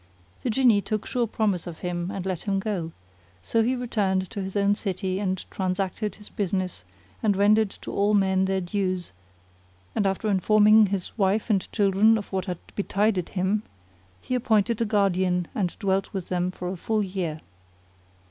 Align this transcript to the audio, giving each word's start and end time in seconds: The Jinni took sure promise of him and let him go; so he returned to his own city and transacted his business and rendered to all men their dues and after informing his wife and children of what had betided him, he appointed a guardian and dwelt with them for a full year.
The 0.41 0.49
Jinni 0.49 0.81
took 0.81 1.05
sure 1.05 1.27
promise 1.27 1.67
of 1.67 1.81
him 1.81 2.09
and 2.09 2.25
let 2.25 2.41
him 2.47 2.57
go; 2.57 2.91
so 3.43 3.61
he 3.61 3.75
returned 3.75 4.31
to 4.31 4.41
his 4.41 4.57
own 4.57 4.73
city 4.73 5.19
and 5.19 5.45
transacted 5.51 6.15
his 6.15 6.27
business 6.27 6.83
and 7.21 7.37
rendered 7.37 7.69
to 7.83 7.91
all 7.91 8.15
men 8.15 8.45
their 8.45 8.61
dues 8.61 9.11
and 9.93 10.07
after 10.07 10.27
informing 10.27 10.87
his 10.87 11.15
wife 11.19 11.51
and 11.51 11.71
children 11.71 12.17
of 12.17 12.33
what 12.33 12.45
had 12.45 12.57
betided 12.75 13.29
him, 13.37 13.61
he 14.19 14.33
appointed 14.33 14.81
a 14.81 14.85
guardian 14.85 15.47
and 15.53 15.77
dwelt 15.77 16.11
with 16.13 16.29
them 16.29 16.49
for 16.49 16.69
a 16.69 16.77
full 16.77 17.03
year. 17.03 17.39